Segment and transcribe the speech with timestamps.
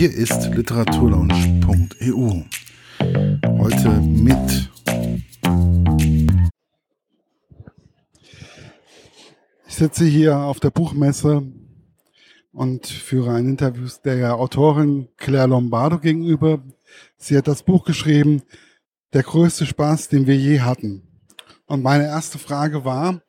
[0.00, 2.44] Hier ist literaturlaunch.eu.
[3.58, 4.70] Heute mit
[9.68, 11.42] Ich sitze hier auf der Buchmesse
[12.50, 16.62] und führe ein Interview der Autorin Claire Lombardo gegenüber.
[17.18, 18.40] Sie hat das Buch geschrieben,
[19.12, 21.02] Der größte Spaß, den wir je hatten.
[21.66, 23.20] Und meine erste Frage war,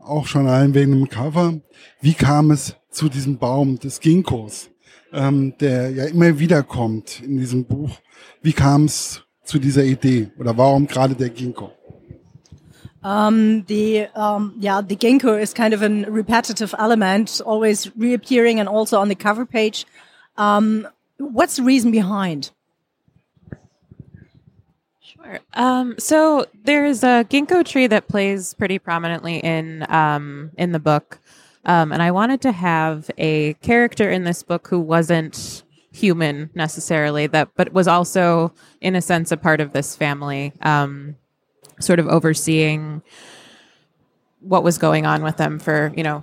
[0.00, 1.60] auch schon allein wegen dem Cover,
[2.00, 4.73] wie kam es zu diesem Baum des Ginkgos?
[5.14, 7.90] Ähm, der ja immer wieder kommt in diesem Buch.
[8.42, 11.72] Wie kam es zu dieser Idee oder warum gerade der Ginkgo?
[13.04, 18.66] Um, the um, yeah, the ginkgo is kind of a repetitive element, always reappearing and
[18.66, 19.84] also on the cover page.
[20.38, 22.50] Um, what's the reason behind?
[25.02, 25.40] Sure.
[25.52, 31.18] Um, so there's a ginkgo tree that plays pretty prominently in um, in the book.
[31.66, 37.26] Um, and I wanted to have a character in this book who wasn't human necessarily,
[37.28, 41.16] that but was also, in a sense, a part of this family, um,
[41.80, 43.02] sort of overseeing
[44.40, 46.22] what was going on with them for you know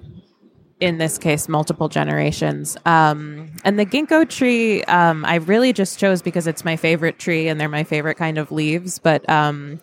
[0.82, 2.76] in this case, multiple generations.
[2.86, 7.48] Um, and the ginkgo tree, um, I really just chose because it's my favorite tree
[7.48, 8.98] and they're my favorite kind of leaves.
[8.98, 9.80] But um,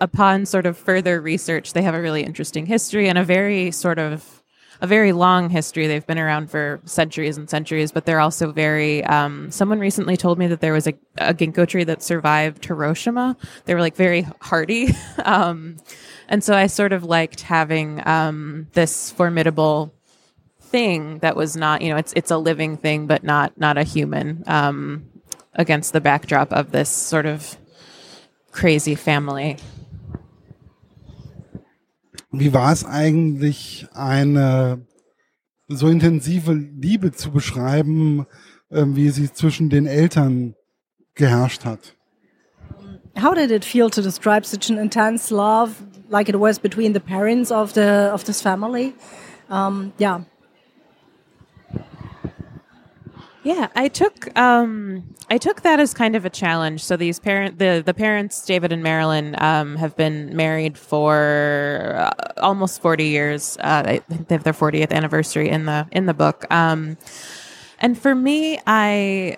[0.00, 3.98] upon sort of further research, they have a really interesting history and a very sort
[3.98, 4.35] of
[4.80, 5.86] a very long history.
[5.86, 9.04] They've been around for centuries and centuries, but they're also very.
[9.04, 13.36] Um, someone recently told me that there was a, a, ginkgo tree that survived Hiroshima.
[13.64, 15.76] They were like very hardy, um,
[16.28, 19.94] and so I sort of liked having um, this formidable
[20.60, 23.82] thing that was not, you know, it's it's a living thing, but not not a
[23.82, 24.44] human.
[24.46, 25.10] Um,
[25.56, 27.56] against the backdrop of this sort of
[28.52, 29.56] crazy family.
[32.38, 34.86] Wie war es eigentlich, eine
[35.68, 38.26] so intensive Liebe zu beschreiben,
[38.70, 40.54] ähm, wie sie zwischen den Eltern
[41.14, 41.96] geherrscht hat?
[43.20, 45.72] How did it feel to describe such an intense love,
[46.10, 48.92] like it was between the parents of the of this family?
[49.48, 50.24] Um, yeah.
[53.46, 56.82] Yeah, I took um, I took that as kind of a challenge.
[56.82, 62.32] So these parent the the parents David and Marilyn um, have been married for uh,
[62.38, 63.56] almost forty years.
[63.58, 66.44] Uh, I think they have their fortieth anniversary in the in the book.
[66.52, 66.98] Um,
[67.78, 69.36] and for me, I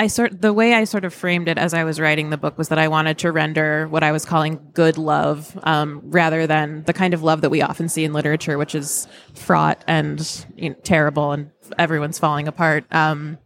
[0.00, 2.56] I sort the way I sort of framed it as I was writing the book
[2.56, 6.84] was that I wanted to render what I was calling good love, um, rather than
[6.84, 10.70] the kind of love that we often see in literature, which is fraught and you
[10.70, 12.86] know, terrible and everyone's falling apart.
[12.90, 13.36] Um,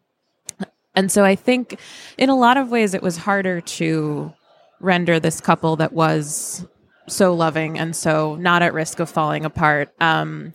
[0.95, 1.81] and so I think
[2.19, 4.33] in a lot of ways it was harder to
[4.79, 6.65] render this couple that was
[7.09, 9.93] so loving and so not at risk of falling apart.
[10.01, 10.55] Um,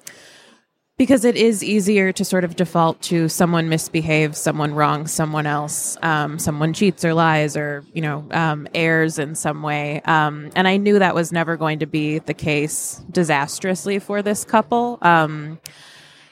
[1.00, 5.98] because it is easier to sort of default to someone misbehaves, someone wrongs someone else,
[6.02, 10.02] um, someone cheats or lies or, you know, um, errs in some way.
[10.02, 14.44] Um, and I knew that was never going to be the case disastrously for this
[14.44, 14.98] couple.
[15.02, 15.58] Um,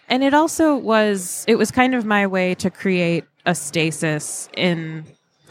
[0.10, 5.06] and it also was it was kind of my way to create a stasis in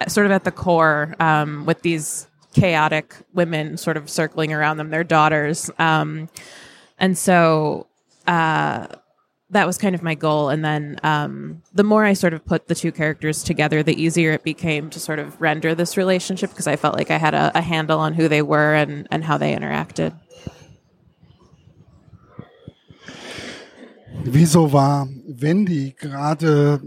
[0.09, 4.91] sort of at the core um, with these chaotic women sort of circling around them
[4.91, 6.29] their daughters um,
[6.99, 7.87] and so
[8.27, 8.87] uh,
[9.51, 12.69] that was kind of my goal and then um, the more i sort of put
[12.69, 16.67] the two characters together the easier it became to sort of render this relationship because
[16.67, 19.37] i felt like i had a, a handle on who they were and, and how
[19.39, 20.13] they interacted
[24.29, 26.81] Wieso war Wendy gerade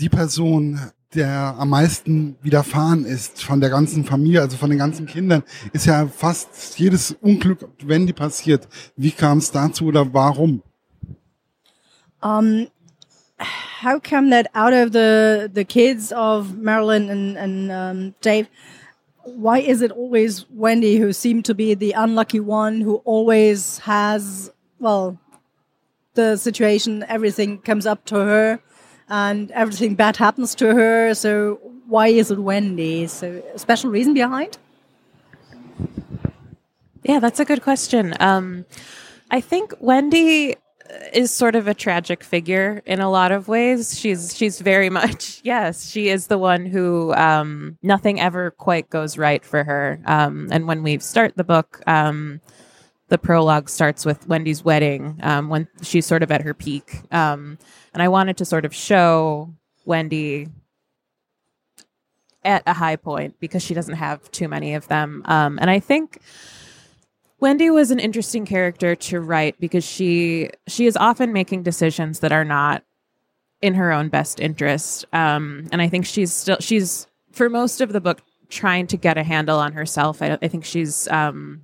[0.00, 0.78] die Person,
[1.14, 5.86] der am meisten widerfahren ist von der ganzen Familie, also von den ganzen Kindern, ist
[5.86, 8.68] ja fast jedes Unglück Wendy passiert.
[8.96, 10.62] Wie kam es dazu oder warum?
[12.22, 12.68] Um,
[13.38, 18.48] how come that out of the the kids of Marilyn and and um, Dave,
[19.24, 24.50] why is it always Wendy who seemed to be the unlucky one who always has
[24.78, 25.18] well
[26.14, 28.60] the situation, everything comes up to her
[29.08, 31.14] and everything bad happens to her.
[31.14, 33.06] So why is it Wendy?
[33.06, 34.58] So a special reason behind?
[37.02, 38.14] Yeah, that's a good question.
[38.20, 38.66] Um,
[39.30, 40.56] I think Wendy
[41.12, 43.98] is sort of a tragic figure in a lot of ways.
[43.98, 49.18] She's she's very much yes, she is the one who um, nothing ever quite goes
[49.18, 50.00] right for her.
[50.06, 52.40] Um, and when we start the book, um,
[53.08, 57.00] the prologue starts with Wendy's wedding um, when she's sort of at her peak.
[57.10, 57.58] Um,
[57.92, 59.52] and I wanted to sort of show
[59.84, 60.48] Wendy
[62.44, 65.22] at a high point because she doesn't have too many of them.
[65.26, 66.20] Um, and I think
[67.40, 72.32] Wendy was an interesting character to write because she she is often making decisions that
[72.32, 72.84] are not
[73.62, 75.06] in her own best interest.
[75.12, 78.20] Um, and I think she's still she's for most of the book
[78.50, 80.20] trying to get a handle on herself.
[80.22, 81.62] I, I think she's um,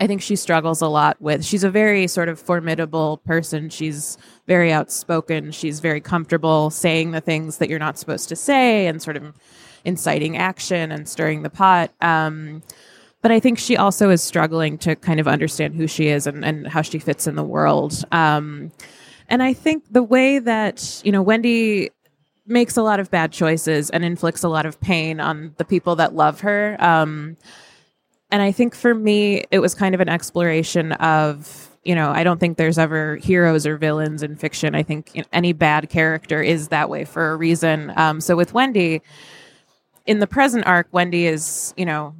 [0.00, 1.44] I think she struggles a lot with.
[1.44, 3.68] She's a very sort of formidable person.
[3.68, 4.16] She's
[4.46, 5.50] very outspoken.
[5.52, 9.34] She's very comfortable saying the things that you're not supposed to say and sort of
[9.84, 11.92] inciting action and stirring the pot.
[12.00, 12.62] Um,
[13.22, 16.44] but I think she also is struggling to kind of understand who she is and,
[16.44, 18.04] and how she fits in the world.
[18.12, 18.72] Um,
[19.28, 21.90] and I think the way that, you know, Wendy
[22.46, 25.96] makes a lot of bad choices and inflicts a lot of pain on the people
[25.96, 26.76] that love her.
[26.80, 27.36] Um,
[28.30, 32.24] and I think for me, it was kind of an exploration of, you know, I
[32.24, 34.74] don't think there's ever heroes or villains in fiction.
[34.74, 37.92] I think any bad character is that way for a reason.
[37.96, 39.02] Um, so with Wendy,
[40.06, 42.14] in the present arc, Wendy is, you know,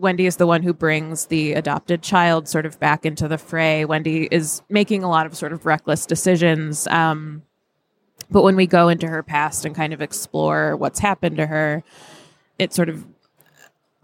[0.00, 3.84] Wendy is the one who brings the adopted child sort of back into the fray.
[3.84, 6.86] Wendy is making a lot of sort of reckless decisions.
[6.86, 7.42] Um,
[8.30, 11.82] but when we go into her past and kind of explore what's happened to her,
[12.58, 13.04] it sort of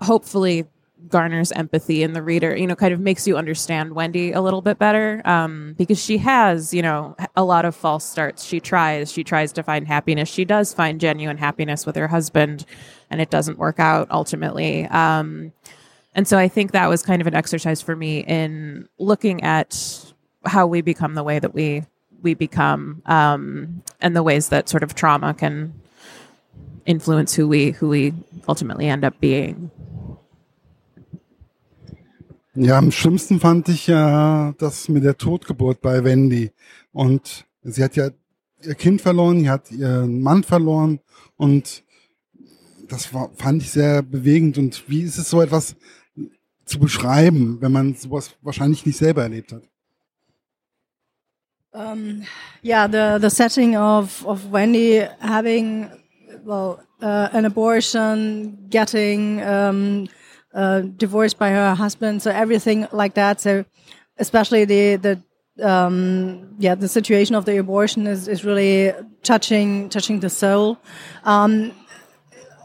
[0.00, 0.66] hopefully
[1.08, 4.62] garners empathy in the reader, you know, kind of makes you understand Wendy a little
[4.62, 8.44] bit better um, because she has, you know, a lot of false starts.
[8.44, 10.28] She tries, she tries to find happiness.
[10.28, 12.66] She does find genuine happiness with her husband,
[13.08, 14.86] and it doesn't work out ultimately.
[14.86, 15.52] Um,
[16.16, 19.76] and so I think that was kind of an exercise for me in looking at
[20.46, 21.84] how we become the way that we
[22.22, 25.74] we become, um, and the ways that sort of trauma can
[26.86, 28.14] influence who we who we
[28.48, 29.70] ultimately end up being.
[32.54, 36.52] Ja, am schlimmsten fand ich ja das mit der Totgeburt bei Wendy.
[36.92, 38.08] Und sie hat ja
[38.62, 41.00] ihr Kind verloren, sie hat ihren Mann verloren
[41.36, 41.84] und
[42.88, 44.56] das war, fand ich sehr bewegend.
[44.56, 45.76] Und wie ist es so etwas
[46.66, 49.62] zu beschreiben, wenn man sowas wahrscheinlich nicht selber erlebt hat?
[51.72, 52.22] Um,
[52.62, 55.90] yeah, the the setting of of Wendy having
[56.44, 60.08] well uh, an abortion, getting um,
[60.54, 63.40] uh, divorced by her husband, so everything like that.
[63.40, 63.64] So
[64.18, 65.22] especially the the
[65.62, 70.78] um, yeah the situation of the abortion is is really touching touching the soul.
[71.24, 71.72] Um,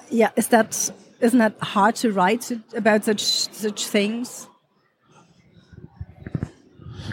[0.09, 4.47] yeah, is that isn't that hard to write about such such things?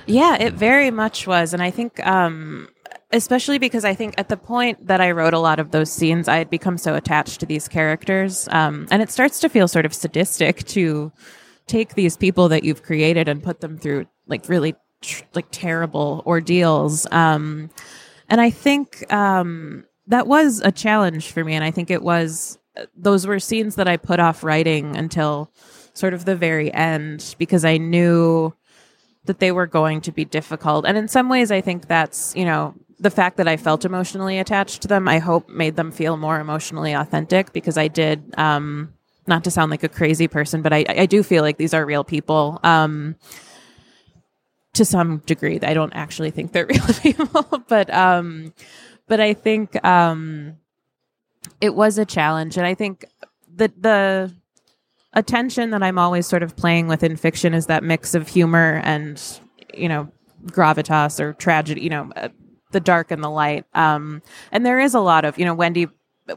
[0.06, 2.68] Yeah, it very much was, and I think, um,
[3.12, 6.28] especially because I think at the point that I wrote a lot of those scenes,
[6.28, 9.84] I had become so attached to these characters, um, and it starts to feel sort
[9.84, 11.12] of sadistic to
[11.66, 14.74] take these people that you've created and put them through like really
[15.34, 17.06] like terrible ordeals.
[17.10, 17.70] Um,
[18.28, 22.57] and I think um, that was a challenge for me, and I think it was
[22.96, 25.50] those were scenes that I put off writing until
[25.94, 28.54] sort of the very end because I knew
[29.24, 30.86] that they were going to be difficult.
[30.86, 34.38] And in some ways, I think that's, you know, the fact that I felt emotionally
[34.38, 38.92] attached to them, I hope made them feel more emotionally authentic because I did, um,
[39.26, 41.84] not to sound like a crazy person, but I, I do feel like these are
[41.84, 42.58] real people.
[42.64, 43.16] Um,
[44.74, 48.54] to some degree, I don't actually think they're real people, but, um,
[49.06, 50.56] but I think, um,
[51.60, 52.56] it was a challenge.
[52.56, 53.04] And I think
[53.54, 54.32] the, the,
[55.14, 58.80] attention that I'm always sort of playing with in fiction is that mix of humor
[58.84, 59.20] and,
[59.74, 60.12] you know,
[60.46, 62.28] gravitas or tragedy, you know, uh,
[62.72, 63.64] the dark and the light.
[63.74, 64.22] Um,
[64.52, 65.88] and there is a lot of, you know, Wendy.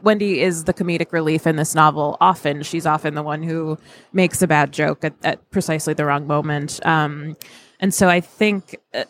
[0.02, 2.16] Wendy is the comedic relief in this novel.
[2.18, 3.76] Often, she's often the one who
[4.14, 6.84] makes a bad joke at, at precisely the wrong moment.
[6.86, 7.36] Um,
[7.78, 9.04] and so I think uh,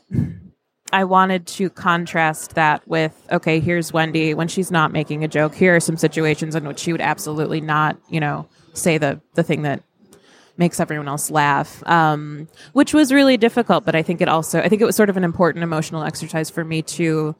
[0.92, 5.54] I wanted to contrast that with okay, here's Wendy when she's not making a joke.
[5.54, 9.42] Here are some situations in which she would absolutely not, you know, say the the
[9.42, 9.82] thing that
[10.58, 13.84] makes everyone else laugh, um, which was really difficult.
[13.84, 16.50] But I think it also, I think it was sort of an important emotional exercise
[16.50, 17.34] for me to,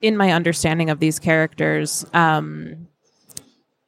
[0.00, 2.04] in my understanding of these characters.
[2.12, 2.88] Um,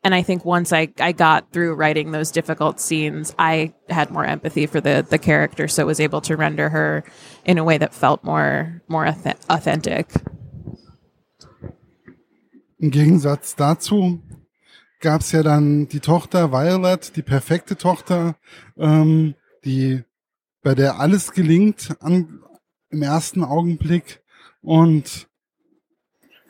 [0.04, 4.24] and I think once I, I got through writing those difficult scenes, I had more
[4.24, 7.04] empathy for the the character, so was able to render her
[7.44, 10.08] in a way that felt more more authentic.
[12.78, 14.20] Im Gegensatz dazu
[15.00, 18.36] gab es ja dann die Tochter Violet, die perfekte Tochter,
[18.76, 20.02] ähm, die
[20.62, 22.40] bei der alles gelingt an,
[22.90, 24.22] im ersten Augenblick.
[24.62, 25.28] Und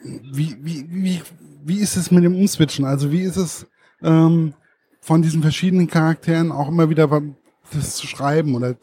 [0.05, 1.23] wie, wie, wie,
[1.65, 2.85] wie ist es mit dem Umswitchen?
[2.85, 3.67] Also wie ist es
[4.03, 4.55] ähm,
[5.01, 7.09] von diesen verschiedenen Charakteren auch immer wieder
[7.73, 8.75] das zu schreiben oder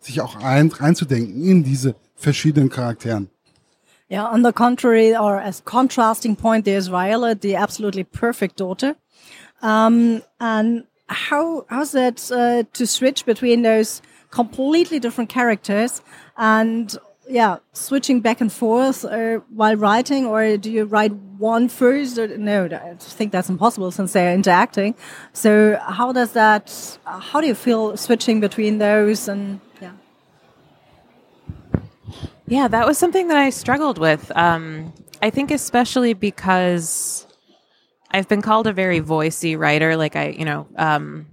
[0.00, 3.30] sich auch ein, reinzudenken in diese verschiedenen Charakteren?
[4.10, 8.94] Yeah, on the contrary, or as contrasting point, there's Violet, the absolutely perfect daughter.
[9.62, 16.02] Um, and how how's that uh, to switch between those completely different characters
[16.36, 16.98] and
[17.28, 22.18] yeah switching back and forth uh, while writing, or do you write one first?
[22.18, 24.94] Or, no, I think that's impossible since they're interacting.
[25.32, 26.98] So how does that?
[27.04, 29.28] How do you feel switching between those?
[29.28, 29.92] And yeah,
[32.46, 34.30] yeah, that was something that I struggled with.
[34.36, 37.26] Um, I think especially because
[38.10, 39.96] I've been called a very voicey writer.
[39.96, 41.26] Like I, you know, um,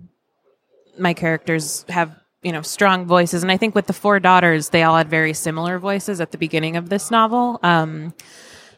[0.98, 4.84] my characters have you know strong voices and i think with the four daughters they
[4.84, 8.13] all had very similar voices at the beginning of this novel um,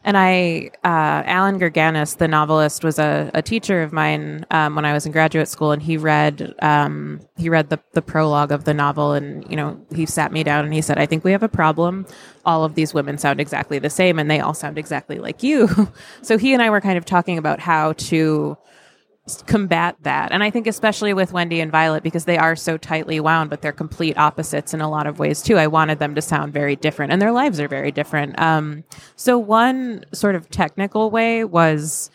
[0.04, 4.84] and I, uh, Allan Gurganus, the novelist, was a, a teacher of mine um, when
[4.84, 8.64] I was in graduate school, and he read um, he read the, the prologue of
[8.64, 11.30] the novel, and you know he sat me down and he said, "I think we
[11.30, 12.04] have a problem.
[12.44, 15.68] All of these women sound exactly the same, and they all sound exactly like you."
[16.22, 18.58] so he and I were kind of talking about how to
[19.46, 20.32] combat that.
[20.32, 23.62] And I think especially with Wendy and Violet because they are so tightly wound, but
[23.62, 25.56] they're complete opposites in a lot of ways too.
[25.56, 28.38] I wanted them to sound very different, and their lives are very different.
[28.40, 32.10] Um, so one sort of technical way was.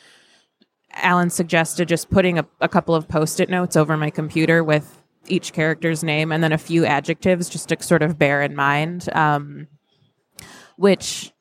[0.99, 5.53] Allan suggested just putting a, a couple of post-it notes over my computer with each
[5.53, 9.67] character's name and then a few adjectives just to sort of bear in mind um,
[10.77, 11.31] which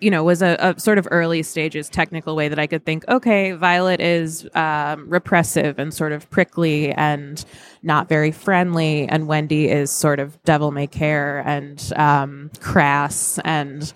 [0.00, 3.06] you know, was a, a, sort of early stages technical way that I could think,
[3.08, 7.44] okay, Violet is um, repressive and sort of prickly and
[7.82, 13.92] not very friendly, and Wendy is sort of devil may care and um, crass and.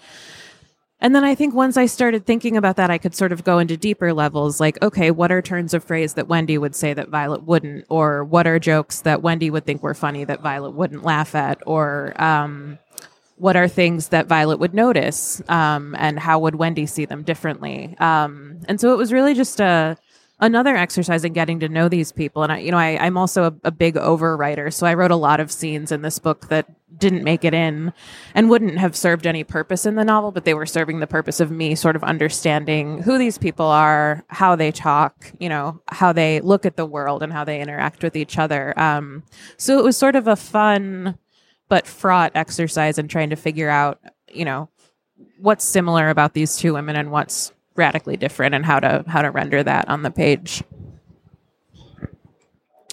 [1.01, 3.59] And then I think once I started thinking about that, I could sort of go
[3.59, 7.11] into deeper levels like, okay, what are turns of phrase that Wendy would say that
[7.11, 7.85] Violet wouldn't?
[7.91, 11.61] Or what are jokes that Wendy would think were funny that Violet wouldn't laugh at?
[11.67, 12.79] Or, um,
[13.37, 17.97] what are things that Violet would notice, um, and how would Wendy see them differently?
[17.99, 19.97] Um, and so it was really just a
[20.41, 22.43] another exercise in getting to know these people.
[22.43, 25.17] And I, you know, I, am also a, a, big overwriter, so I wrote a
[25.17, 26.67] lot of scenes in this book that
[26.99, 27.93] didn't make it in
[28.35, 31.41] and wouldn't have served any purpose in the novel, but they were serving the purpose
[31.41, 36.13] of me sort of understanding who these people are, how they talk, you know, how
[36.13, 38.79] they look at the world, and how they interact with each other.
[38.79, 39.23] Um,
[39.57, 41.19] so it was sort of a fun
[41.69, 43.99] but fraught exercise in trying to figure out,
[44.33, 44.69] you know,
[45.41, 49.31] what's similar about these two women and what's radically different and how to how to
[49.31, 50.65] render that on the page.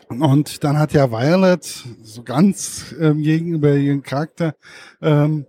[0.09, 1.63] Und dann hat ja Violet
[2.03, 4.55] so ganz ähm, gegenüber ihren Charakter
[5.01, 5.45] ähm,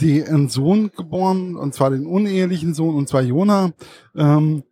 [0.00, 3.72] einen Sohn geboren, und zwar den unehelichen Sohn, und zwar Jonah.
[4.14, 4.62] Ähm,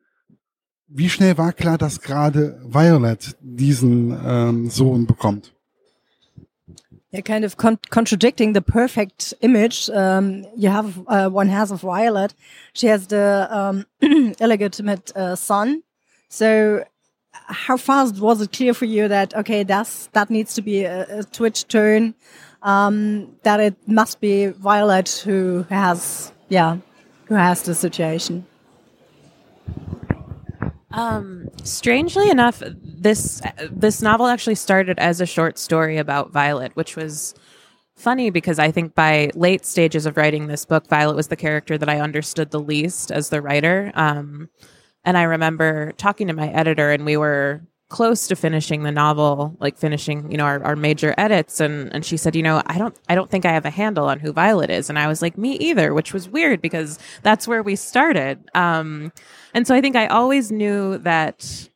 [0.87, 5.56] wie schnell war klar, dass gerade Violet diesen ähm, Sohn bekommt?
[7.17, 11.81] Yeah, kind of con contradicting the perfect image um, you have uh, one has of
[11.81, 12.35] Violet.
[12.75, 13.87] She has the um,
[14.41, 15.83] illegitimate uh, son.
[16.29, 16.85] So,
[17.33, 21.21] how fast was it clear for you that okay, that's that needs to be a,
[21.21, 22.15] a twitch turn?
[22.63, 26.77] Um, that it must be Violet who has yeah,
[27.29, 28.45] who has the situation.
[30.91, 36.97] Um, strangely enough, this this novel actually started as a short story about Violet, which
[36.97, 37.35] was
[37.97, 41.77] funny because I think by late stages of writing this book, Violet was the character
[41.79, 43.91] that I understood the least as the writer.
[43.95, 44.49] Um,
[45.05, 49.57] and I remember talking to my editor, and we were close to finishing the novel,
[49.61, 51.61] like finishing, you know, our, our major edits.
[51.61, 54.09] And, and she said, you know, I don't, I don't think I have a handle
[54.09, 54.91] on who Violet is.
[54.91, 58.51] And I was like, me either, which was weird because that's where we started.
[58.55, 59.13] Um,
[59.55, 61.69] and so I think I always knew that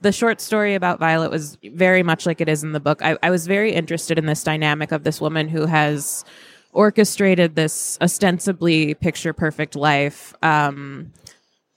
[0.00, 3.02] the short story about Violet was very much like it is in the book.
[3.02, 6.24] I, I was very interested in this dynamic of this woman who has
[6.72, 11.12] orchestrated this ostensibly picture perfect life, um,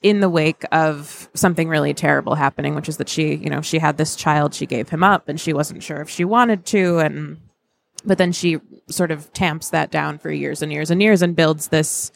[0.01, 3.77] in the wake of something really terrible happening, which is that she, you know, she
[3.77, 6.99] had this child, she gave him up, and she wasn't sure if she wanted to,
[6.99, 7.37] and
[8.03, 11.35] but then she sort of tamps that down for years and years and years and
[11.35, 12.11] builds this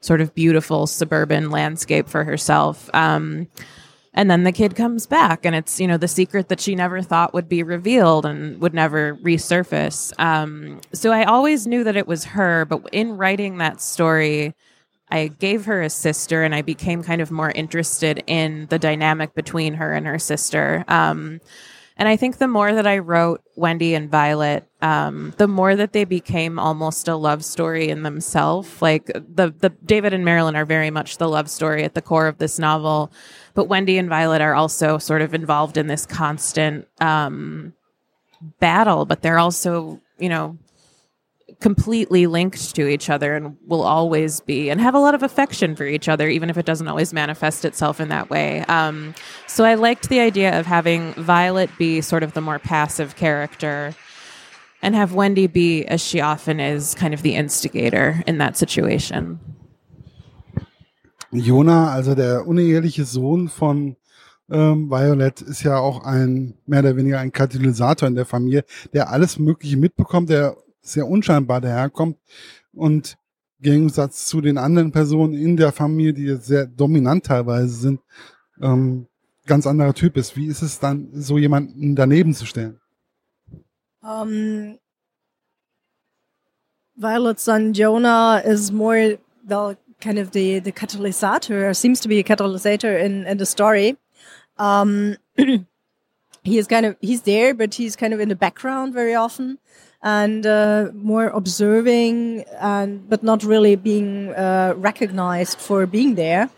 [0.00, 2.88] sort of beautiful suburban landscape for herself.
[2.94, 3.48] Um,
[4.14, 7.02] and then the kid comes back, and it's you know the secret that she never
[7.02, 10.18] thought would be revealed and would never resurface.
[10.18, 14.54] Um, so I always knew that it was her, but in writing that story
[15.10, 19.34] I gave her a sister and I became kind of more interested in the dynamic
[19.34, 20.84] between her and her sister.
[20.88, 21.40] Um,
[21.98, 25.94] and I think the more that I wrote Wendy and Violet, um, the more that
[25.94, 28.82] they became almost a love story in themselves.
[28.82, 32.26] Like the the David and Marilyn are very much the love story at the core
[32.26, 33.10] of this novel,
[33.54, 37.72] but Wendy and Violet are also sort of involved in this constant um,
[38.60, 39.06] battle.
[39.06, 40.58] But they're also, you know,
[41.60, 45.74] completely linked to each other and will always be and have a lot of affection
[45.74, 49.14] for each other even if it doesn't always manifest itself in that way um,
[49.46, 53.94] so i liked the idea of having violet be sort of the more passive character
[54.82, 59.40] and have Wendy be, as she often is, kind of the instigator in that situation.
[61.32, 63.96] Jonah, also der uneheliche Sohn von
[64.48, 69.10] ähm, Violet, ist ja auch ein mehr oder weniger ein Katalysator in der Familie, der
[69.10, 72.18] alles Mögliche mitbekommt, der sehr unscheinbar daherkommt
[72.72, 73.16] und
[73.58, 78.00] im Gegensatz zu den anderen Personen in der Familie, die sehr dominant teilweise sind,
[78.60, 79.06] ähm,
[79.46, 80.36] ganz anderer Typ ist.
[80.36, 82.80] Wie ist es dann, so jemanden daneben zu stellen?
[84.02, 84.78] Um,
[86.94, 92.22] Violet's son Jonah is more the kind of the the catalysator, seems to be a
[92.22, 93.96] catalysator in in the story.
[94.58, 95.16] Um,
[96.44, 99.58] he is kind of he's there, but he's kind of in the background very often,
[100.02, 106.50] and uh, more observing, and but not really being uh, recognized for being there.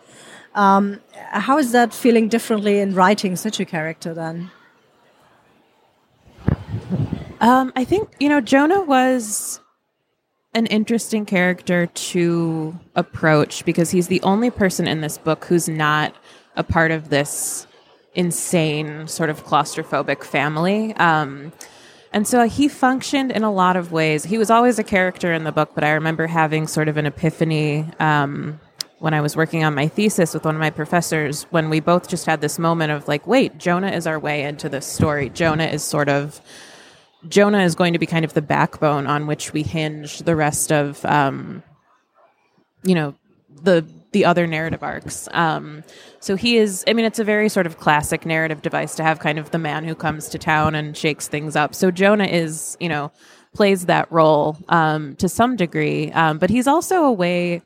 [0.55, 4.51] Um, how is that feeling differently in writing such a character then?
[7.41, 9.61] Um, I think you know Jonah was
[10.55, 16.15] an interesting character to approach because he's the only person in this book who's not
[16.57, 17.67] a part of this
[18.15, 20.95] insane sort of claustrophobic family.
[20.97, 21.53] Um,
[22.13, 24.25] and so he functioned in a lot of ways.
[24.25, 27.07] He was always a character in the book, but I remember having sort of an
[27.07, 28.61] epiphany um,
[28.99, 32.09] when I was working on my thesis with one of my professors when we both
[32.09, 35.29] just had this moment of like, wait, Jonah is our way into this story.
[35.29, 36.41] Jonah is sort of
[37.27, 40.71] Jonah is going to be kind of the backbone on which we hinge the rest
[40.71, 41.65] of, um,
[42.85, 43.17] you know,
[43.63, 45.29] the the other narrative arcs.
[45.33, 45.85] Um,
[46.21, 46.85] so he is.
[46.87, 49.59] I mean, it's a very sort of classic narrative device to have kind of the
[49.59, 51.75] man who comes to town and shakes things up.
[51.75, 53.13] So Jonah is, you know,
[53.55, 57.63] plays that role um, to some degree, um, but he's also a way.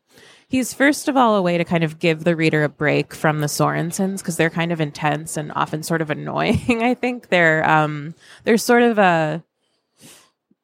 [0.49, 3.41] He's first of all a way to kind of give the reader a break from
[3.41, 6.61] the Sorensons because they're kind of intense and often sort of annoying.
[6.83, 9.43] I think they're um, they're sort of a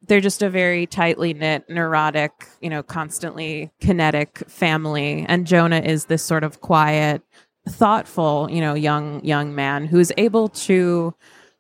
[0.08, 5.24] they're just a very tightly knit, neurotic, you know, constantly kinetic family.
[5.28, 7.22] And Jonah is this sort of quiet,
[7.68, 11.14] thoughtful, you know, young young man who's able to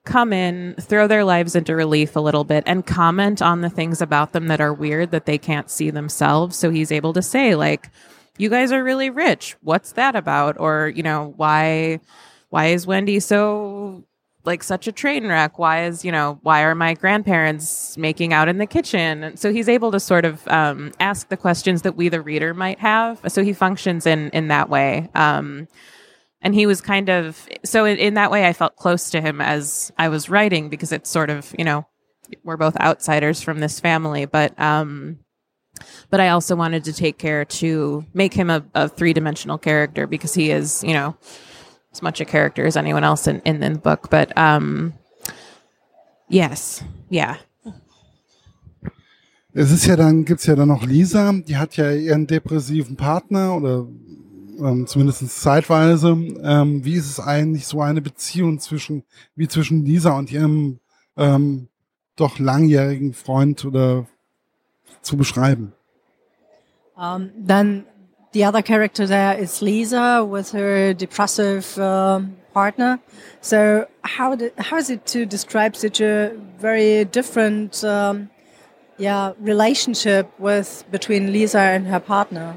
[0.04, 4.00] come in, throw their lives into relief a little bit, and comment on the things
[4.00, 6.56] about them that are weird that they can't see themselves.
[6.56, 7.90] So he's able to say, like,
[8.38, 9.56] you guys are really rich.
[9.60, 10.58] What's that about?
[10.58, 12.00] Or, you know, why
[12.50, 14.04] why is Wendy so
[14.44, 15.58] like such a train wreck?
[15.58, 19.22] Why is, you know, why are my grandparents making out in the kitchen?
[19.24, 22.54] And so he's able to sort of um, ask the questions that we, the reader,
[22.54, 23.20] might have.
[23.28, 25.08] So he functions in in that way.
[25.14, 25.68] Um,
[26.40, 29.40] and he was kind of so in, in that way, I felt close to him
[29.40, 31.86] as I was writing because it's sort of, you know,
[32.44, 35.18] we're both outsiders from this family, but um,
[36.10, 40.06] but I also wanted to take care to make him a, a three dimensional character
[40.06, 41.16] because he is, you know,
[41.98, 44.08] as much a character as anyone else in, in, in the book.
[44.10, 44.94] But um,
[46.28, 47.36] yes, yeah.
[49.54, 53.56] Es ist ja dann, gibt's ja dann noch Lisa, die hat ja ihren depressiven Partner
[53.56, 53.88] oder
[54.60, 56.10] ähm, zumindest zeitweise.
[56.42, 59.02] Ähm, wie ist es eigentlich so eine Beziehung zwischen,
[59.34, 60.78] wie zwischen Lisa und ihrem
[61.16, 61.68] ähm,
[62.14, 64.06] doch langjährigen Freund oder
[65.02, 65.72] zu beschreiben?
[66.94, 67.84] Um, then
[68.32, 72.20] the other character there is Lisa with her depressive uh,
[72.52, 73.00] partner.
[73.40, 78.30] So how how is it to describe such a very different um,
[78.98, 82.56] yeah relationship with between Lisa and her partner?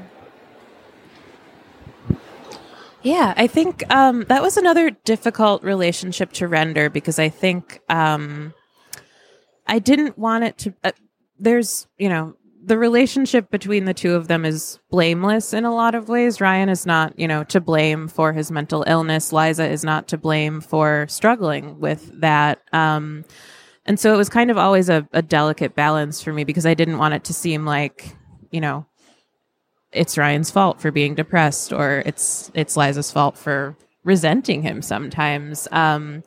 [3.02, 8.54] Yeah, I think um, that was another difficult relationship to render because I think um,
[9.66, 10.74] I didn't want it to.
[10.84, 10.92] Uh,
[11.38, 15.94] there's, you know, the relationship between the two of them is blameless in a lot
[15.94, 16.40] of ways.
[16.40, 19.32] Ryan is not, you know, to blame for his mental illness.
[19.32, 22.60] Liza is not to blame for struggling with that.
[22.72, 23.24] Um,
[23.84, 26.74] and so it was kind of always a, a delicate balance for me because I
[26.74, 28.14] didn't want it to seem like,
[28.52, 28.86] you know,
[29.90, 35.66] it's Ryan's fault for being depressed or it's it's Liza's fault for resenting him sometimes.
[35.72, 36.22] Um,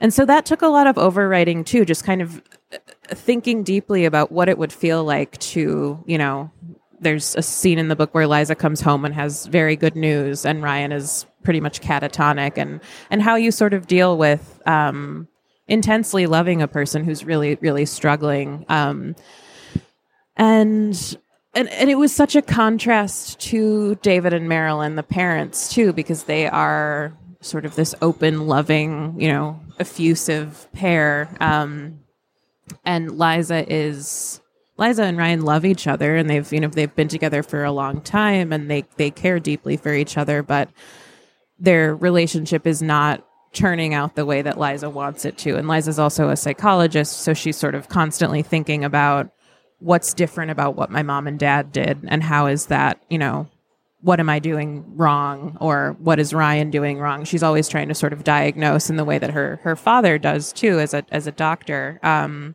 [0.00, 2.42] and so that took a lot of overwriting too, just kind of
[3.08, 6.50] thinking deeply about what it would feel like to, you know,
[7.00, 10.44] there's a scene in the book where Liza comes home and has very good news,
[10.44, 15.28] and Ryan is pretty much catatonic, and and how you sort of deal with um,
[15.68, 19.14] intensely loving a person who's really really struggling, um,
[20.36, 21.16] and
[21.54, 26.24] and and it was such a contrast to David and Marilyn, the parents too, because
[26.24, 31.28] they are sort of this open, loving, you know, effusive pair.
[31.40, 32.00] Um,
[32.84, 34.40] and Liza is
[34.76, 37.72] Liza and Ryan love each other and they've you know they've been together for a
[37.72, 40.68] long time and they they care deeply for each other but
[41.58, 45.56] their relationship is not turning out the way that Liza wants it to.
[45.56, 49.30] And Liza's also a psychologist, so she's sort of constantly thinking about
[49.80, 53.48] what's different about what my mom and dad did and how is that, you know,
[54.00, 57.24] what am I doing wrong or what is Ryan doing wrong?
[57.24, 60.52] She's always trying to sort of diagnose in the way that her her father does
[60.52, 61.98] too as a as a doctor.
[62.02, 62.54] Um,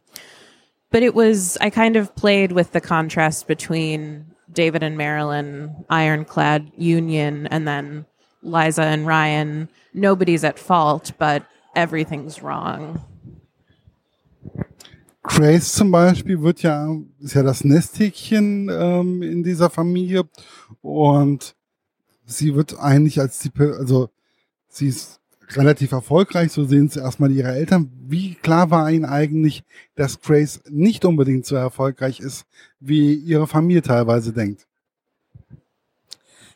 [0.89, 6.71] but it was I kind of played with the contrast between David and Marilyn ironclad
[6.77, 8.05] union and then
[8.41, 13.01] Liza and Ryan nobody's at fault but everything's wrong.
[15.23, 20.23] Grace zum Beispiel wird ja, ist ja das Nesthäkchen ähm, in dieser Familie
[20.81, 21.55] und
[22.25, 24.09] sie wird eigentlich als die, also
[24.67, 27.91] sie ist relativ erfolgreich, so sehen sie erstmal ihre Eltern.
[28.05, 29.63] Wie klar war ihnen eigentlich,
[29.95, 32.45] dass Grace nicht unbedingt so erfolgreich ist,
[32.79, 34.67] wie ihre Familie teilweise denkt?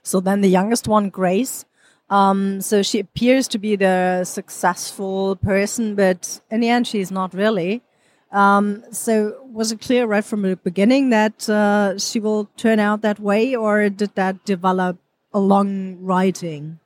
[0.03, 1.65] So then the youngest one, Grace,
[2.09, 7.33] um, so she appears to be the successful person, but in the end, she's not
[7.33, 7.81] really.
[8.31, 13.01] Um, so was it clear right from the beginning that uh, she will turn out
[13.01, 14.97] that way, or did that develop
[15.33, 16.79] along writing?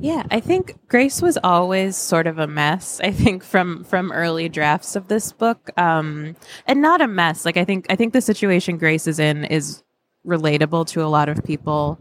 [0.00, 3.00] Yeah, I think Grace was always sort of a mess.
[3.04, 7.44] I think from from early drafts of this book, um, and not a mess.
[7.44, 9.82] Like I think I think the situation Grace is in is
[10.26, 11.98] relatable to a lot of people.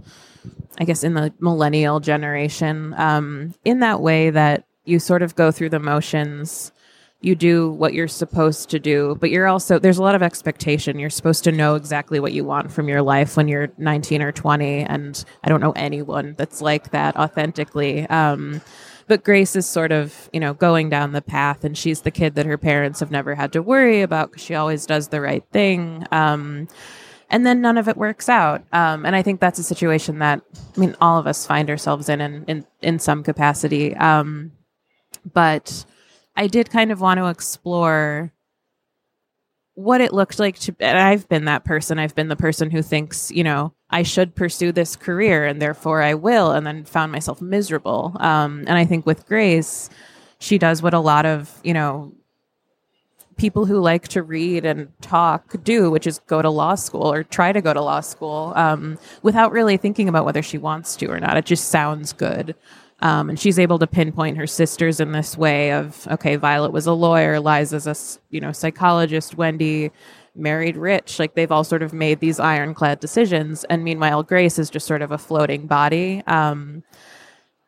[0.79, 5.51] I guess in the millennial generation, um, in that way that you sort of go
[5.51, 6.71] through the motions
[7.21, 10.99] you do what you're supposed to do but you're also there's a lot of expectation
[10.99, 14.31] you're supposed to know exactly what you want from your life when you're 19 or
[14.31, 18.61] 20 and i don't know anyone that's like that authentically um,
[19.07, 22.35] but grace is sort of you know going down the path and she's the kid
[22.35, 25.43] that her parents have never had to worry about because she always does the right
[25.51, 26.67] thing um,
[27.29, 28.63] and then none of it works out.
[28.71, 30.41] Um, and I think that's a situation that
[30.75, 33.95] I mean all of us find ourselves in in in, in some capacity.
[33.95, 34.51] Um,
[35.31, 35.85] but
[36.35, 38.31] I did kind of want to explore
[39.75, 41.99] what it looked like to and I've been that person.
[41.99, 46.01] I've been the person who thinks, you know, I should pursue this career and therefore
[46.01, 48.15] I will and then found myself miserable.
[48.19, 49.89] Um, and I think with Grace,
[50.39, 52.13] she does what a lot of, you know,
[53.37, 57.23] people who like to read and talk do, which is go to law school or
[57.23, 61.07] try to go to law school um, without really thinking about whether she wants to
[61.07, 61.37] or not.
[61.37, 62.53] It just sounds good.
[63.01, 66.85] Um, and she's able to pinpoint her sisters in this way of okay violet was
[66.85, 67.95] a lawyer liza's a
[68.29, 69.91] you know psychologist wendy
[70.35, 71.19] married rich.
[71.19, 73.63] Like they've all sort of made these ironclad decisions.
[73.65, 76.23] And meanwhile grace is just sort of a floating body.
[76.27, 76.83] Um,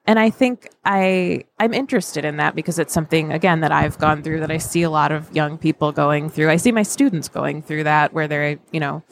[0.06, 4.24] and i think i i'm interested in that because it's something again that i've gone
[4.24, 6.50] through that i see a lot of young people going through.
[6.50, 9.04] I see my students going through that where they're you know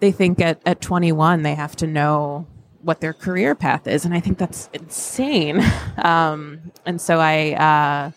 [0.00, 2.46] they think at, at 21 they have to know
[2.82, 5.62] what their career path is, and I think that's insane.
[6.02, 8.10] Um, and so I uh,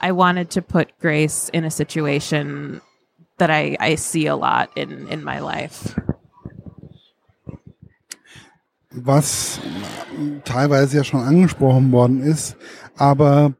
[0.00, 2.80] I wanted to put Grace in a situation
[3.38, 5.96] that I, I see a lot in in my life.
[8.94, 9.58] Was
[10.44, 12.56] teilweise ja schon angesprochen worden ist,
[12.96, 13.54] aber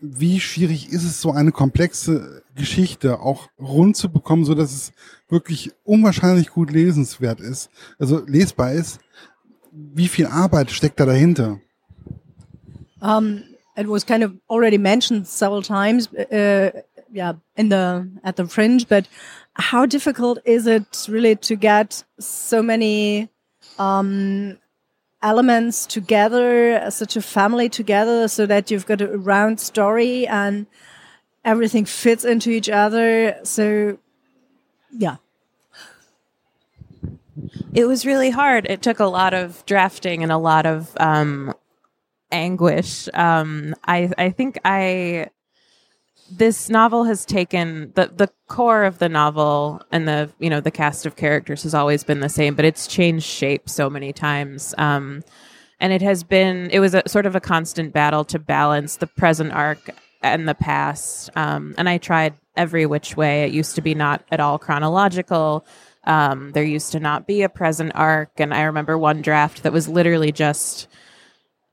[0.00, 4.92] wie schwierig ist es, so eine komplexe Geschichte auch rund zu bekommen, so dass es
[5.28, 9.00] wirklich unwahrscheinlich gut lesenswert ist, also lesbar ist,
[9.74, 11.60] wie viel Arbeit steckt da dahinter?
[13.00, 13.44] Um,
[13.76, 16.70] it was kind of already mentioned several times, uh,
[17.12, 18.88] yeah, in the at the fringe.
[18.88, 19.08] But
[19.54, 23.28] how difficult is it really to get so many
[23.78, 24.58] um,
[25.22, 30.66] elements together, such a family together, so that you've got a round story and
[31.44, 33.36] everything fits into each other?
[33.42, 33.98] So,
[34.96, 35.16] yeah.
[37.72, 38.66] It was really hard.
[38.68, 41.54] It took a lot of drafting and a lot of um,
[42.30, 43.08] anguish.
[43.14, 45.28] Um, I I think I
[46.30, 50.70] this novel has taken the the core of the novel and the you know the
[50.70, 54.74] cast of characters has always been the same, but it's changed shape so many times.
[54.78, 55.22] Um,
[55.80, 59.06] and it has been it was a sort of a constant battle to balance the
[59.06, 59.90] present arc
[60.22, 61.30] and the past.
[61.36, 63.44] Um, and I tried every which way.
[63.44, 65.66] It used to be not at all chronological.
[66.06, 69.72] Um, there used to not be a present arc, and I remember one draft that
[69.72, 70.88] was literally just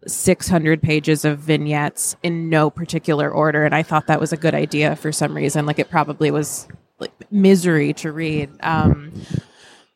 [0.08, 4.56] 600 pages of vignettes in no particular order, and I thought that was a good
[4.56, 5.65] idea for some reason.
[5.65, 6.67] Like it probably was
[7.00, 8.50] like misery to read.
[8.62, 9.12] Um,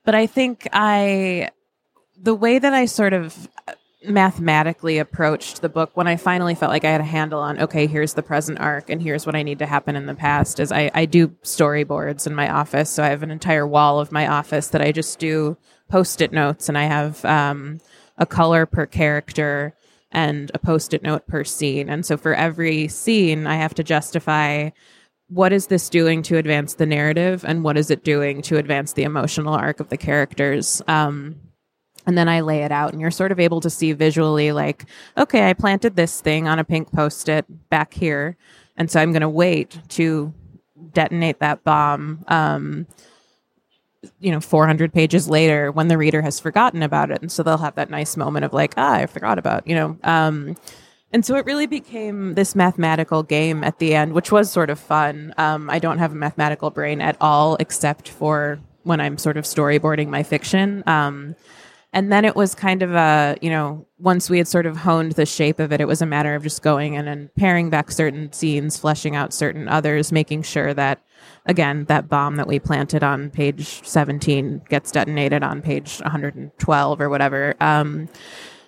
[0.04, 1.50] but I think I,
[2.22, 3.48] the way that I sort of
[4.08, 7.88] mathematically approached the book when I finally felt like I had a handle on okay,
[7.88, 10.60] here's the present arc and here's what I need to happen in the past.
[10.60, 14.12] Is I, I do storyboards in my office, so I have an entire wall of
[14.12, 15.58] my office that I just do
[15.90, 17.80] post-it notes, and I have um,
[18.18, 19.76] a color per character
[20.12, 21.90] and a post-it note per scene.
[21.90, 24.70] And so for every scene, I have to justify
[25.28, 28.94] what is this doing to advance the narrative and what is it doing to advance
[28.94, 30.82] the emotional arc of the characters.
[30.88, 31.36] Um,
[32.08, 34.86] and then I lay it out, and you're sort of able to see visually, like,
[35.18, 38.38] okay, I planted this thing on a pink post it back here.
[38.78, 40.34] And so I'm going to wait to
[40.94, 42.24] detonate that bomb.
[42.28, 42.88] Um,
[44.20, 47.58] you know 400 pages later when the reader has forgotten about it and so they'll
[47.58, 50.56] have that nice moment of like ah i forgot about you know um,
[51.12, 54.80] and so it really became this mathematical game at the end which was sort of
[54.80, 59.38] fun um, i don't have a mathematical brain at all except for when i'm sort
[59.38, 61.36] of storyboarding my fiction um,
[61.96, 65.14] and then it was kind of a you know once we had sort of honed
[65.14, 67.90] the shape of it it was a matter of just going in and paring back
[67.90, 71.02] certain scenes fleshing out certain others making sure that
[71.48, 77.10] again that bomb that we planted on page 17 gets detonated on page 112 or
[77.10, 77.56] whatever.
[77.62, 78.10] Um,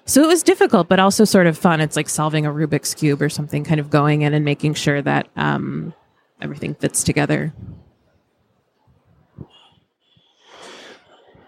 [0.05, 1.81] so it was difficult but also sort of fun.
[1.81, 5.01] It's like solving a rubik's cube or something kind of going in and making sure
[5.01, 5.93] that um,
[6.41, 7.53] everything fits together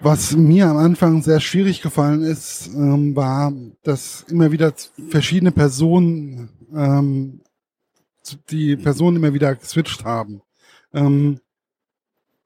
[0.02, 3.52] Was mir am Anfang sehr schwierig gefallen ist, ähm, war,
[3.84, 4.74] dass immer wieder
[5.10, 7.42] verschiedene Personen, ähm,
[8.50, 10.42] die Personen immer wieder geswitcht haben.
[10.94, 11.42] Ähm,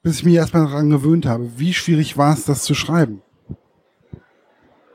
[0.01, 1.51] bis ich mich erstmal daran gewöhnt habe.
[1.57, 3.21] Wie schwierig war es, das zu schreiben?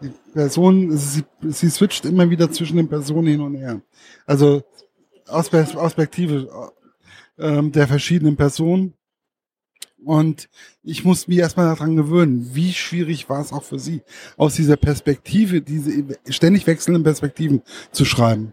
[0.02, 3.80] Die Person, sie, sie switcht immer wieder zwischen den Personen hin und her.
[4.26, 4.62] Also
[5.28, 6.72] aus Perspektive
[7.38, 8.94] ähm, der verschiedenen Personen
[10.08, 10.48] und
[10.82, 14.00] ich muss mich erstmal daran gewöhnen, wie schwierig war es auch für Sie,
[14.36, 18.52] aus dieser Perspektive, diese ständig wechselnden Perspektiven zu schreiben.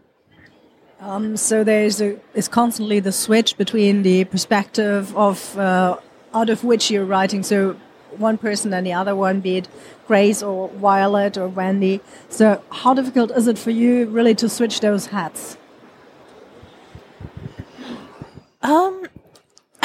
[1.00, 5.96] Um, so there's a, it's constantly the switch between the perspective of uh,
[6.32, 7.42] out of which you're writing.
[7.42, 7.76] So
[8.18, 9.68] one person and the other one, be it
[10.06, 12.00] Grace or Violet or Wendy.
[12.28, 15.56] So how difficult is it for you really to switch those hats?
[18.62, 19.02] Um,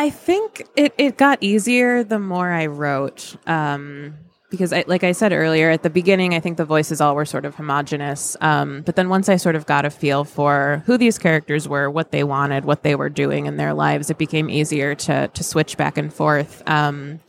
[0.02, 3.36] I think it, it got easier the more I wrote.
[3.46, 4.16] Um,
[4.50, 7.24] because I, like I said earlier, at the beginning, I think the voices all were
[7.24, 8.36] sort of homogenous.
[8.42, 11.88] Um, but then once I sort of got a feel for who these characters were,
[11.88, 15.44] what they wanted, what they were doing in their lives, it became easier to to
[15.44, 16.64] switch back and forth.
[16.66, 17.20] Um,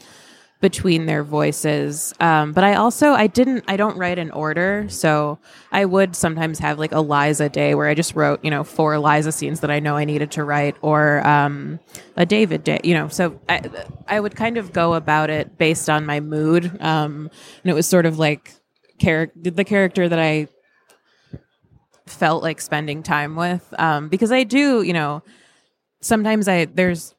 [0.62, 2.14] between their voices.
[2.20, 5.38] Um, but I also I didn't I don't write in order, so
[5.72, 8.98] I would sometimes have like a Liza day where I just wrote you know four
[8.98, 11.80] Liza scenes that I know I needed to write, or um,
[12.16, 13.08] a David day, you know.
[13.08, 13.60] So I
[14.06, 17.28] I would kind of go about it based on my mood, um,
[17.62, 18.54] and it was sort of like
[19.00, 20.46] character the character that I
[22.06, 25.22] felt like spending time with um, because I do you know
[26.00, 27.14] sometimes I there's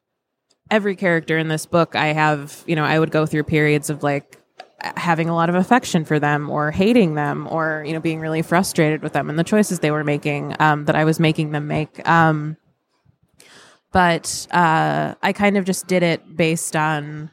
[0.74, 4.02] every character in this book, I have, you know, I would go through periods of
[4.02, 4.40] like
[4.80, 8.42] having a lot of affection for them or hating them or, you know, being really
[8.42, 11.68] frustrated with them and the choices they were making um, that I was making them
[11.68, 12.06] make.
[12.08, 12.56] Um,
[13.92, 17.30] but uh, I kind of just did it based on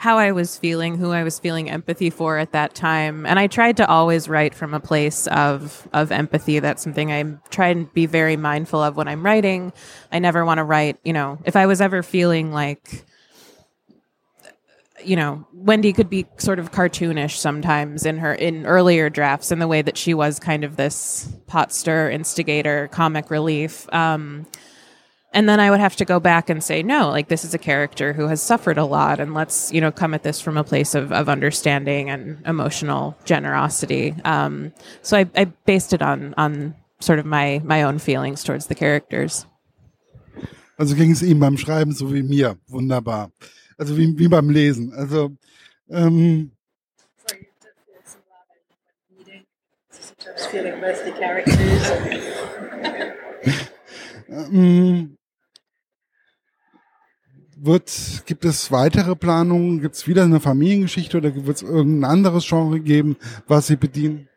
[0.00, 3.26] how I was feeling, who I was feeling empathy for at that time.
[3.26, 6.58] And I tried to always write from a place of of empathy.
[6.58, 9.74] That's something I try and be very mindful of when I'm writing.
[10.10, 13.04] I never want to write, you know, if I was ever feeling like
[15.04, 19.58] you know, Wendy could be sort of cartoonish sometimes in her in earlier drafts in
[19.58, 23.86] the way that she was kind of this pot stir instigator, comic relief.
[23.92, 24.46] Um,
[25.32, 27.58] and then I would have to go back and say, no, like this is a
[27.58, 30.64] character who has suffered a lot, and let's you know come at this from a
[30.64, 34.14] place of, of understanding and emotional generosity.
[34.24, 38.66] Um, so I, I based it on on sort of my my own feelings towards
[38.66, 39.46] the characters.
[40.78, 43.30] Also ging es ihm beim Schreiben so wie mir, wunderbar.
[43.78, 44.92] Also wie, wie beim Lesen.
[44.94, 45.30] Also
[45.90, 46.52] ähm,
[50.50, 51.56] feeling mostly characters.
[54.28, 54.89] ähm,
[57.70, 59.80] wird, gibt es weitere Planungen?
[59.80, 64.28] Gibt es wieder eine Familiengeschichte oder wird es irgendein anderes Genre geben, was Sie bedienen?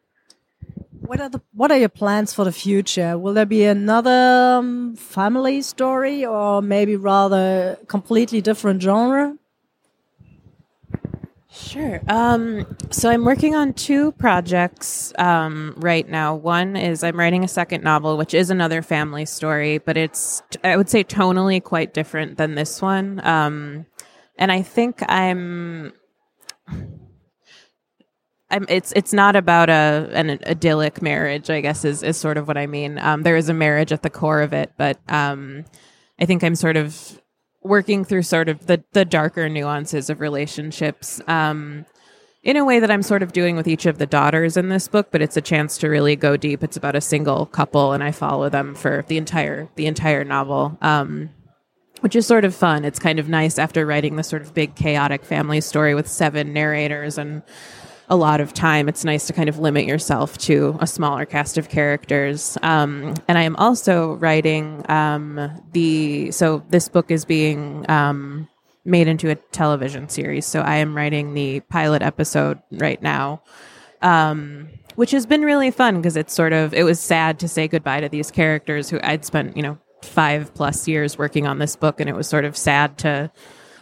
[1.05, 3.17] What are the What are your plans for the future?
[3.17, 9.35] Will there be another um, family story, or maybe rather completely different genre?
[11.53, 12.01] Sure.
[12.07, 16.33] Um, so I'm working on two projects um, right now.
[16.33, 20.75] One is I'm writing a second novel, which is another family story, but it's, I
[20.75, 23.23] would say, tonally quite different than this one.
[23.23, 23.85] Um,
[24.37, 25.93] and I think I'm.
[28.49, 32.47] I'm, it's it's not about a an idyllic marriage, I guess is, is sort of
[32.47, 32.99] what I mean.
[32.99, 35.65] Um, there is a marriage at the core of it, but um,
[36.19, 37.19] I think I'm sort of
[37.63, 41.21] working through sort of the the darker nuances of relationships.
[41.27, 41.85] Um,
[42.43, 44.89] in a way that I'm sort of doing with each of the daughters in this
[44.89, 46.61] book, but it's a chance to really go deep.
[46.61, 50.77] It's about a single couple, and I follow them for the entire the entire novel,
[50.81, 51.29] um,
[52.01, 52.83] which is sort of fun.
[52.83, 56.51] It's kind of nice after writing this sort of big chaotic family story with seven
[56.51, 57.43] narrators and
[58.09, 58.89] a lot of time.
[58.89, 62.57] It's nice to kind of limit yourself to a smaller cast of characters.
[62.61, 68.47] Um, and I am also writing um, the so this book is being um,
[68.85, 70.45] made into a television series.
[70.45, 73.41] So I am writing the pilot episode right now.
[74.01, 77.67] Um, which has been really fun because it's sort of it was sad to say
[77.67, 81.75] goodbye to these characters who I'd spent, you know, 5 plus years working on this
[81.75, 83.31] book and it was sort of sad to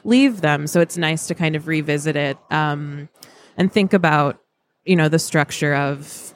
[0.03, 0.67] leave them.
[0.67, 3.09] So it's nice to kind of revisit it um,
[3.57, 4.39] and think about,
[4.85, 6.33] you know, the structure of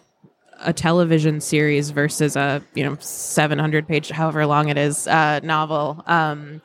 [0.60, 6.04] a television series versus a, you know, 700 page however long it is uh, novel.
[6.08, 6.62] Um,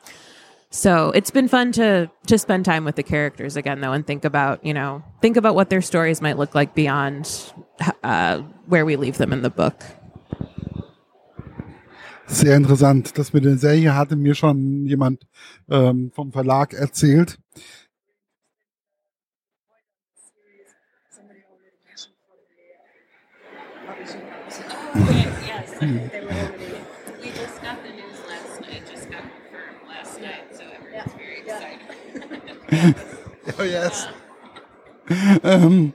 [0.71, 4.23] so it's been fun to to spend time with the characters again, though, and think
[4.23, 7.53] about you know think about what their stories might look like beyond
[8.03, 9.83] uh, where we leave them in the book.
[12.27, 13.17] Sehr interessant.
[13.17, 15.27] Das mit der Serie hatte mir schon jemand
[15.69, 17.37] ähm, vom Verlag erzählt.
[33.59, 34.07] Oh yes.
[35.43, 35.93] ähm,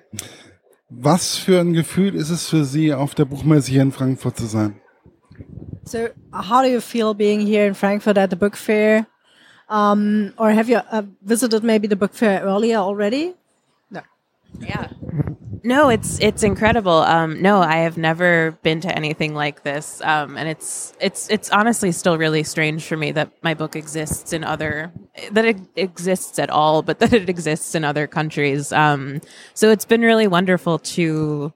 [0.89, 4.47] was für ein Gefühl ist es für Sie, auf der Buchmesse hier in Frankfurt zu
[4.47, 4.81] sein?
[5.85, 9.07] So, how do you feel being here in Frankfurt at the book fair?
[9.69, 13.35] Um, or have you uh, visited maybe the book fair earlier already?
[13.91, 14.01] No.
[14.61, 14.89] Yeah.
[15.67, 16.93] No, it's it's incredible.
[16.93, 21.51] Um, no, I have never been to anything like this, um, and it's it's it's
[21.51, 24.93] honestly still really strange for me that my book exists in other
[25.33, 28.73] that it exists at all, but that it exists in other countries.
[28.73, 29.21] Um,
[29.55, 31.53] so it's been really wonderful to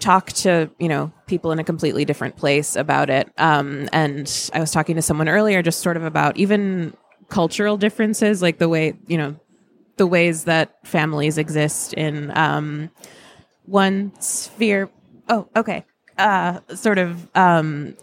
[0.00, 3.30] talk to you know people in a completely different place about it.
[3.38, 6.96] Um, and I was talking to someone earlier, just sort of about even
[7.28, 9.36] cultural differences, like the way you know
[9.96, 12.90] the ways that families exist in um,
[13.66, 14.90] one sphere.
[15.28, 15.84] Oh, okay.
[16.18, 17.96] Uh, sort of um,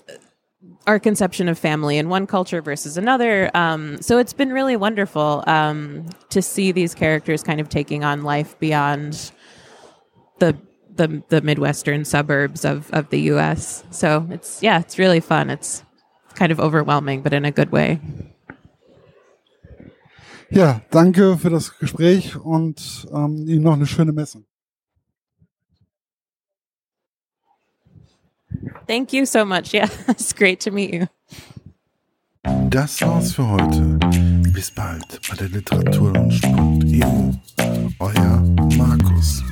[0.87, 3.51] our conception of family in one culture versus another.
[3.53, 8.23] Um, so it's been really wonderful um, to see these characters kind of taking on
[8.23, 9.31] life beyond
[10.39, 10.57] the
[10.93, 13.83] the, the midwestern suburbs of, of the U.S.
[13.91, 15.49] So it's yeah, it's really fun.
[15.49, 15.83] It's
[16.35, 17.99] kind of overwhelming, but in a good way.
[20.51, 24.43] Ja, danke für das Gespräch und ähm, Ihnen noch eine schöne Messe.
[28.85, 29.73] Thank you so much.
[29.73, 31.07] Yeah, it's great to meet you.
[32.69, 33.97] Das war's für heute.
[34.51, 37.31] Bis bald bei der Literaturlaunch.eu.
[37.99, 38.41] Euer
[38.77, 39.43] Markus.